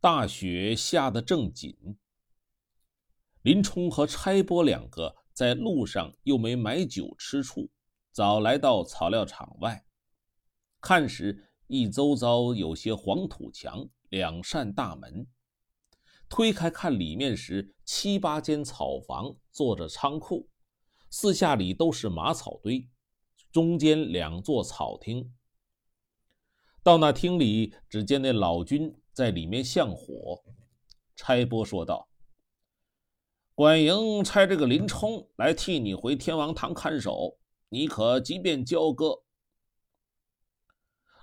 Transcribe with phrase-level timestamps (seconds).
[0.00, 1.76] 大雪下得正紧。
[3.42, 7.68] 林冲和差拨两个在路上又没买酒吃处，
[8.12, 9.84] 早来到草料场外。
[10.80, 15.26] 看时，一周遭有些黄土墙，两扇大门。
[16.28, 20.48] 推开看里面时，七八间草房做着仓库，
[21.10, 22.88] 四下里都是马草堆，
[23.50, 25.34] 中间两座草厅。
[26.84, 30.44] 到那厅里，只见那老君在里面向火。
[31.16, 32.08] 差拨说道。
[33.52, 37.36] 管营差这个林冲来替你回天王堂看守，
[37.68, 39.24] 你可即便交割。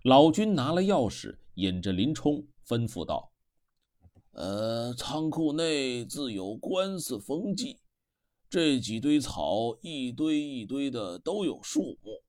[0.04, 3.32] 老君拿了钥匙，引着林冲，吩咐道
[4.36, 7.80] ：“呃，仓库内自有官司封记，
[8.50, 12.22] 这几堆草一堆一堆的都有数目。”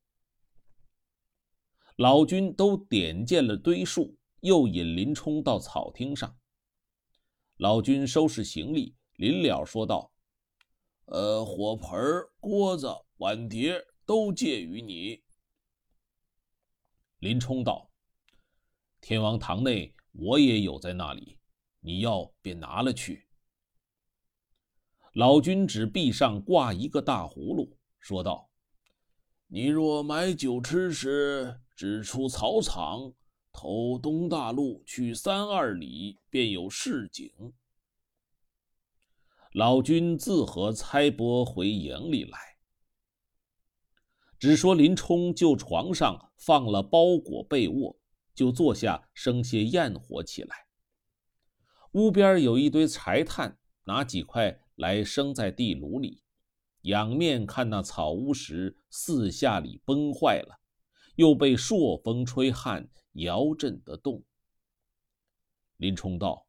[1.99, 4.15] 老君都点见了堆数，
[4.47, 6.39] 又引林冲到草厅上。
[7.57, 8.95] 老君收拾行李。
[9.17, 10.13] 临了说道
[11.07, 11.99] ：“呃，火盆、
[12.39, 15.23] 锅子、碗碟都借于你。”
[17.21, 17.91] 林冲道
[19.01, 21.39] ：“天王堂内我也有在那里，
[21.81, 23.27] 你要便拿了去。”
[25.15, 28.51] 老君指壁上挂一个大葫芦，说道
[29.49, 33.15] ：“你若买酒吃时，只出草场，
[33.57, 37.33] 投东大路去三二里，便有市井。”
[39.53, 42.39] 老君自和差拨回营里来，
[44.39, 47.99] 只说林冲就床上放了包裹被窝，
[48.35, 50.67] 就坐下生些焰火起来。
[51.93, 56.23] 屋边有一堆柴炭，拿几块来生在地炉里，
[56.83, 60.61] 仰面看那草屋时，四下里崩坏了，
[61.15, 64.25] 又被朔风吹撼，摇震得动。
[65.77, 66.47] 林冲道。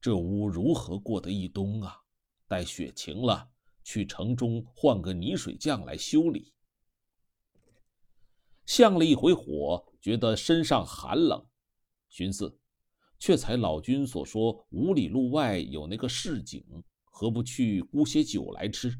[0.00, 2.02] 这屋如何过得一冬啊？
[2.46, 3.50] 待雪晴了，
[3.82, 6.52] 去城中换个泥水匠来修理。
[8.66, 11.46] 向了一回火，觉得身上寒冷，
[12.10, 12.58] 寻思，
[13.18, 16.62] 却才老君所说五里路外有那个市井，
[17.04, 18.94] 何不去沽些酒来吃？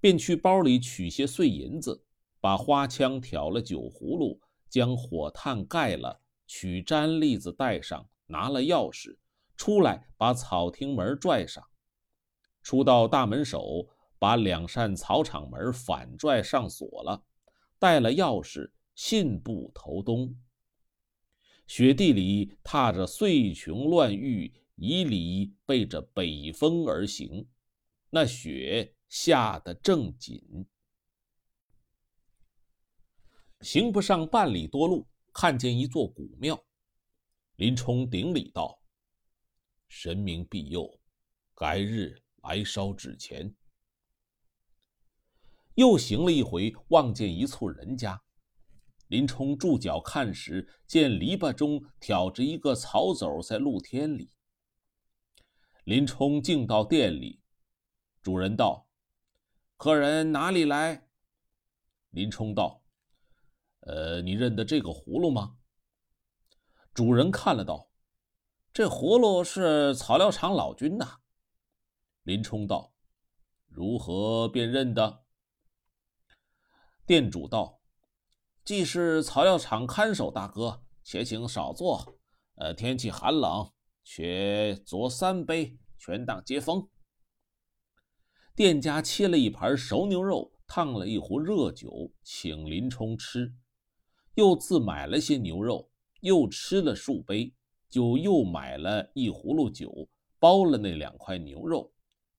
[0.00, 2.04] 便去包里取些碎银子，
[2.40, 4.40] 把花枪挑了酒葫芦，
[4.70, 9.18] 将火炭盖了，取毡栗子带上，拿了钥匙。
[9.56, 11.62] 出来，把草厅门拽上；
[12.62, 13.88] 出到大门首，
[14.18, 17.24] 把两扇草场门反拽上锁了，
[17.78, 20.34] 带了钥匙，信步投东。
[21.66, 27.46] 雪地里踏着碎琼乱玉，以里背着北风而行。
[28.08, 30.66] 那雪下得正紧，
[33.60, 36.58] 行不上半里多路，看见一座古庙，
[37.56, 38.80] 林冲顶礼道。
[39.86, 40.98] 神明庇佑，
[41.54, 43.54] 改日来烧纸钱。
[45.74, 48.22] 又行了一回，望见一簇人家。
[49.08, 54.32] 林冲住脚看时，见篱笆中挑着一个草帚在露天里。
[55.84, 57.42] 林冲进到店里，
[58.22, 58.88] 主人道
[59.76, 61.08] ：“客人哪里来？”
[62.10, 62.79] 林冲道
[63.90, 65.56] ：“呃，你认得这个葫芦吗？”
[66.94, 67.90] 主人看了道。
[68.72, 71.18] 这葫芦是草料场老君呐。
[72.22, 72.94] 林冲道
[73.66, 75.24] ：“如何辨认的？”
[77.04, 77.80] 店主道
[78.64, 82.16] ：“既是草料场看守大哥，且请少坐。
[82.54, 83.72] 呃，天气寒冷，
[84.04, 86.88] 且酌三杯，全当接风。”
[88.54, 93.52] 店家切了一盘熟牛肉，烫了一壶热酒，请林冲吃，
[94.40, 95.86] 又自买了些牛肉，
[96.22, 97.52] 又吃了数杯。
[97.90, 100.08] 就又买了一葫芦酒，
[100.38, 101.92] 包了那两块牛肉，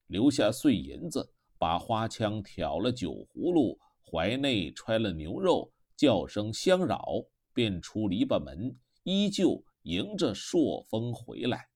[0.07, 1.29] 留下碎银子，
[1.59, 7.03] 把花枪挑了酒葫芦，怀内揣了牛肉，叫声相扰，
[7.53, 11.67] 便出篱笆门，依旧迎着朔风回来。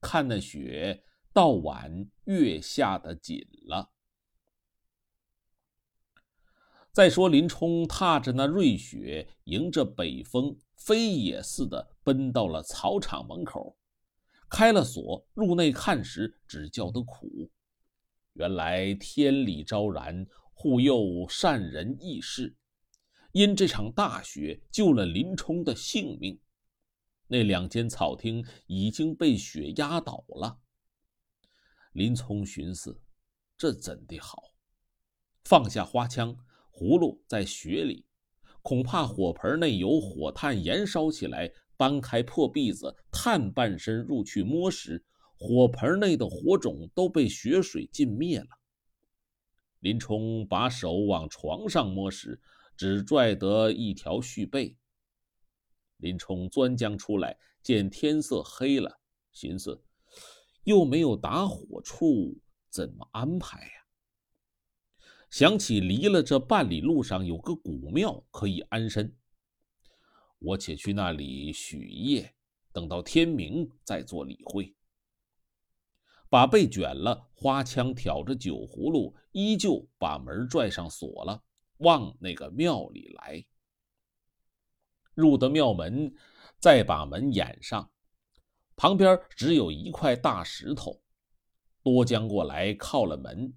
[0.00, 3.90] 看那雪，到晚越下得紧了。
[6.92, 10.56] 再说林冲踏着那瑞雪，迎着北风。
[10.76, 13.78] 飞也似的奔到了草场门口，
[14.50, 17.48] 开了锁，入内看时，只叫得苦。
[18.32, 22.56] 原来天理昭然，护佑善人义士，
[23.30, 26.40] 因这场大雪救了林冲的性命。
[27.28, 30.58] 那两间草厅已经被雪压倒了。
[31.92, 33.00] 林冲寻思，
[33.56, 34.52] 这怎的好？
[35.44, 36.36] 放下花枪，
[36.72, 38.04] 葫芦在雪里。
[38.62, 45.04] 恐怕火盆内有火炭燃烧起来，搬开破壁子，探半身入去摸时，
[45.36, 48.46] 火盆内的火种都被雪水浸灭了。
[49.80, 52.40] 林冲把手往床上摸时，
[52.76, 54.76] 只拽得一条絮被。
[55.96, 59.00] 林冲钻将出来，见天色黑了，
[59.32, 59.82] 寻思
[60.62, 62.38] 又没有打火处，
[62.70, 63.81] 怎么安排呀？
[65.32, 69.16] 想起离了这半里路上有个古庙可以安身，
[70.38, 72.34] 我且去那里许夜，
[72.70, 74.76] 等到天明再做理会。
[76.28, 81.42] 把被卷了，花枪挑着酒葫芦，依旧把门拽上锁了，
[81.78, 83.42] 往那个庙里来。
[85.14, 86.14] 入得庙门，
[86.58, 87.90] 再把门掩上，
[88.76, 91.02] 旁边只有一块大石头，
[91.82, 93.54] 多将过来靠了门。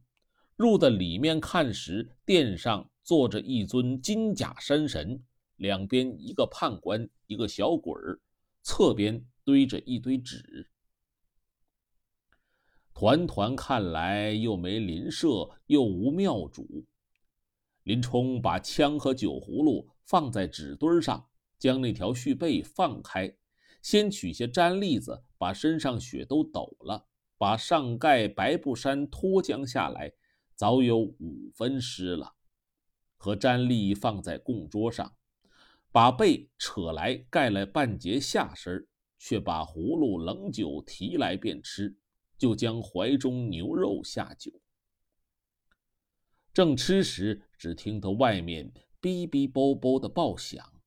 [0.56, 5.22] 入的里面看时，殿上坐着一尊金甲山神，
[5.58, 8.22] 两边一个判官，一个小鬼儿，
[8.62, 10.70] 侧边堆着一堆纸。
[12.94, 16.86] 团团看来，又没邻舍，又无庙主。
[17.84, 21.28] 林冲把枪和酒葫芦放在纸堆上，
[21.60, 23.36] 将那条絮被放开，
[23.82, 27.06] 先取些毡栗子，把身上血都抖了，
[27.38, 30.14] 把上盖白布衫脱将下来，
[30.56, 32.34] 早有五分湿了，
[33.18, 35.16] 和毡栗放在供桌上，
[35.92, 38.88] 把被扯来盖了半截下身，
[39.18, 41.98] 却把葫芦冷酒提来便吃。
[42.38, 44.52] 就将怀中牛肉下酒，
[46.54, 50.82] 正吃时，只听得外面哔哔啵啵的爆响。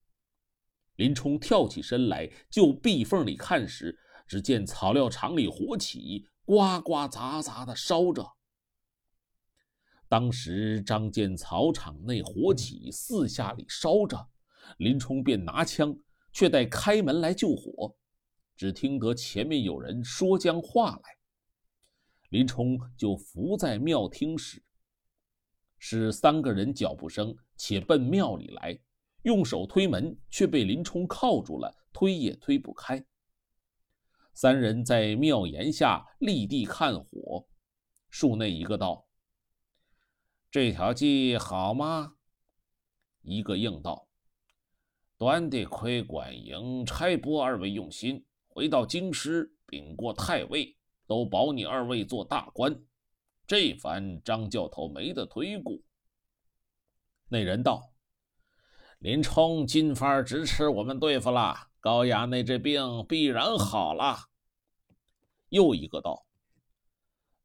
[0.96, 8.36] 林冲跳起身来，就壁缝里看时，只见草料场里火起，呱呱杂杂的烧着。
[10.08, 14.28] 当时张见草场内火起，四下里烧着，
[14.78, 15.94] 林冲便拿枪，
[16.32, 17.94] 却待开门来救火，
[18.56, 21.10] 只听得前面有人说将话来。
[22.30, 24.62] 林冲就伏在庙厅时，
[25.78, 28.78] 是三个人脚步声，且奔庙里来，
[29.22, 33.04] 用手推门，却被林冲铐住了，推也推不开。
[34.34, 37.46] 三人在庙檐下立地看火，
[38.10, 39.07] 树内一个道
[40.50, 42.14] ：“这条计好吗？”
[43.22, 44.08] 一个应道
[45.18, 50.74] ：“端得亏管营、差拨二位用心，回到京师禀过太尉。”
[51.08, 52.84] 都保你二位做大官，
[53.46, 55.78] 这番张教头没得推过。
[57.30, 57.94] 那人道
[59.00, 64.28] ：“林冲金番支持我们对付了，高衙内这病必然好了。”
[65.48, 66.26] 又一个道：“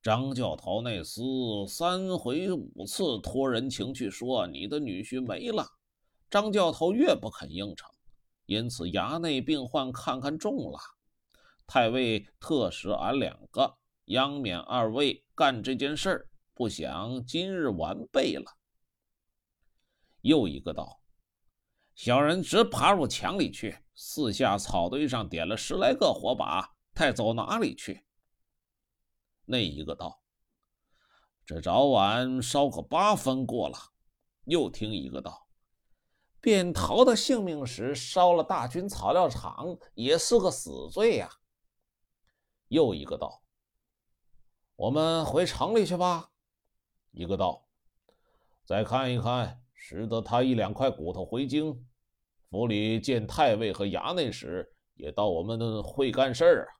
[0.04, 5.66] 张教头那厮三回五次托人情去说你的女婿没了，
[6.30, 7.90] 张教头越不肯应承，
[8.46, 10.78] 因此衙内病患看看重了。”
[11.66, 13.78] 太尉特使俺两个
[14.08, 18.44] 央免二位干这件事，不想今日完备了。
[20.20, 21.00] 又一个道
[21.96, 28.04] ：“小人直爬入墙里去，四下草堆上点了十来个火把，太走哪里去？”
[29.46, 30.22] 那一个道
[31.46, 33.78] ：“这早晚烧个八分过了。”
[34.46, 35.48] 又听一个道
[36.42, 41.30] ：“便逃的性命时，烧了大军草料场，也是个死罪呀。”
[42.68, 43.42] 又一个道
[44.76, 46.32] ：“我们回城里去吧。”
[47.12, 47.68] 一个道
[48.66, 51.86] ：“再看一看，拾得他一两块骨头回京，
[52.50, 56.72] 府里见太尉和衙内时，也到我们会干事儿啊。”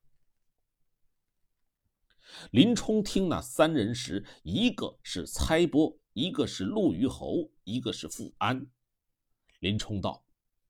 [2.52, 8.68] 林冲听那三人时，一个是猜波，一个是陆虞侯，一个是富安。
[9.60, 10.24] 林冲道：“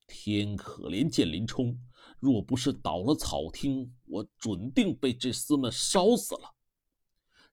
[0.08, 1.79] 天可怜见林冲。”
[2.20, 6.53] 若不是倒了草厅，我准定被这厮们烧死了。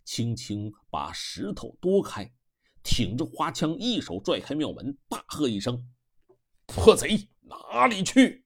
[0.04, 2.32] 轻轻把石头拨开，
[2.82, 5.88] 挺着花枪，一手拽开庙门，大喝一声
[6.66, 8.44] ：“破贼，哪里去？”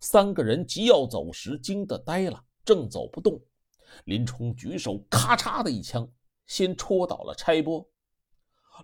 [0.00, 3.40] 三个人急要走时，惊得呆了，正走不动。
[4.04, 6.10] 林冲举手，咔嚓的一枪，
[6.46, 7.88] 先戳倒了差拨。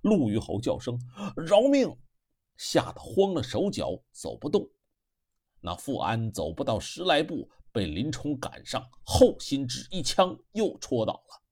[0.03, 0.99] 陆虞侯叫声
[1.37, 1.97] ：“饶命！”
[2.57, 4.69] 吓得慌了手脚，走不动。
[5.61, 11.43] 那富安走不到十来步，被林冲赶上，后心只一枪，又戳倒了。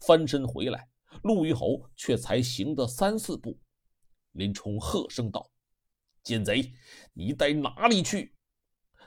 [0.00, 0.88] 翻身回来，
[1.22, 3.58] 陆虞侯却才行得三四步。
[4.32, 5.52] 林冲喝声道
[6.24, 6.72] ：“奸贼，
[7.12, 8.34] 你待哪里去？”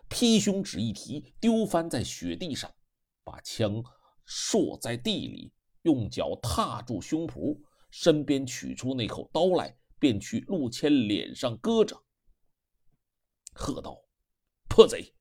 [0.07, 2.73] 劈胸指一提，丢翻在雪地上，
[3.27, 3.83] 把枪
[4.23, 7.59] 竖在地里，用脚踏住胸脯，
[7.91, 12.01] 身边取出那口刀来，便去陆谦脸上搁着，
[13.53, 14.01] 喝道
[14.69, 15.13] ：“破贼！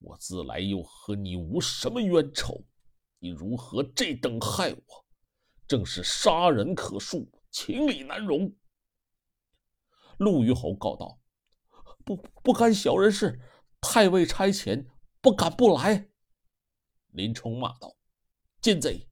[0.00, 2.64] 我自来又和你无什么冤仇，
[3.20, 5.06] 你如何这等害我？
[5.68, 8.52] 正是杀人可恕，情理难容。”
[10.18, 11.20] 陆虞侯告道
[12.04, 13.40] ：“不不干小人事，
[13.80, 14.88] 太尉差遣，
[15.20, 16.08] 不敢不来。”
[17.12, 17.96] 林冲骂道
[18.60, 19.08] ：“奸贼！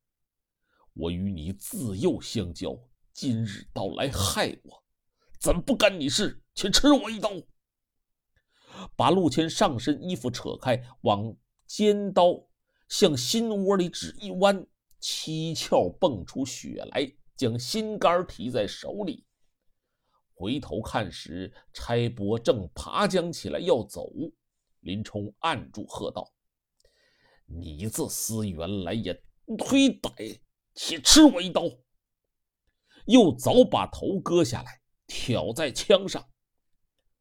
[0.93, 2.79] 我与你自幼相交，
[3.13, 4.83] 今日倒来害我，
[5.41, 6.43] 怎不干你事？
[6.55, 7.31] 且吃我一刀！”
[8.95, 11.35] 把陆谦上身衣服扯开，往
[11.67, 12.47] 尖刀
[12.89, 14.67] 向心窝里指一弯，
[15.01, 19.25] 七窍蹦出血来，将心肝提在手里。
[20.35, 24.13] 回头看时，差拨正爬将起来要走，
[24.81, 26.31] 林冲按住，喝道
[27.47, 29.15] ：“你自私，原来也
[29.47, 30.39] 忒歹，
[30.75, 31.63] 且吃我一刀！”
[33.07, 36.25] 又早把头割下来，挑在枪上。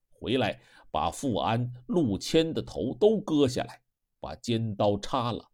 [0.10, 3.82] 回来把富安、陆谦的头都割下来，
[4.20, 5.48] 把尖刀插了，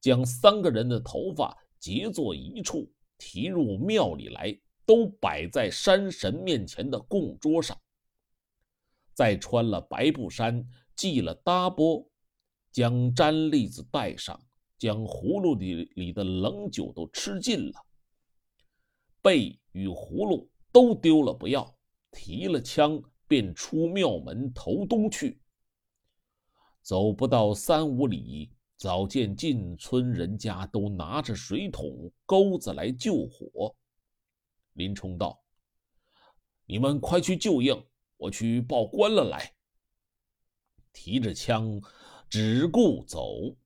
[0.00, 4.60] 将三个人的头发结作一处，提入庙里来。
[4.86, 7.80] 都摆在山神面前的供桌上，
[9.14, 12.09] 再穿了白布衫，系了搭钵，
[12.72, 14.40] 将毡栗子带上，
[14.78, 17.86] 将葫芦里里的冷酒都吃尽了，
[19.20, 21.76] 被与葫芦都丢了不要，
[22.10, 25.40] 提了枪便出庙门投东去。
[26.82, 33.74] 走不到三五里，早见进村人家都拿着水桶、钩子来救火。
[34.72, 35.42] 林冲道
[36.64, 37.84] ：“你们快去救应，
[38.16, 39.52] 我去报官了。”来，
[40.92, 41.80] 提着枪，
[42.30, 43.56] 只顾走。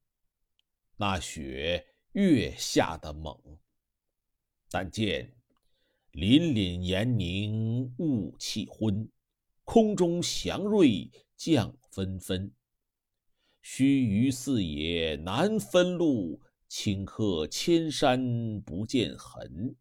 [0.96, 3.38] 那雪越下得猛，
[4.70, 5.36] 但见
[6.12, 9.06] 凛凛严凝，雾气昏，
[9.64, 12.50] 空中祥瑞降纷纷。
[13.60, 16.40] 须臾四野难分路，
[16.70, 19.76] 顷刻千山不见痕。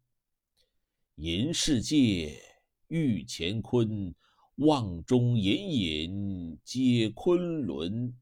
[1.14, 2.38] 银世界
[2.88, 4.14] 玉乾坤，
[4.56, 8.14] 望中隐隐皆昆仑。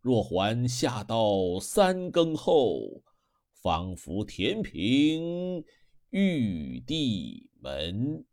[0.00, 3.02] 若还下到三更后，
[3.62, 5.62] 仿佛填平
[6.10, 8.24] 玉帝门。